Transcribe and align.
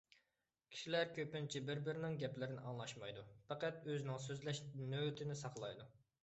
كىشىلەر 0.75 1.11
كۆپىنچە 1.17 1.61
بىر-بىرىنىڭ 1.67 2.15
گەپلىرىنى 2.23 2.63
ئاڭلاشمايدۇ، 2.71 3.27
پەقەت 3.53 3.87
ئۆزىنىڭ 3.91 4.19
سۆزلەش 4.25 4.63
نۆۋىتىنى 4.95 5.39
ساقلايدۇ. 5.45 5.89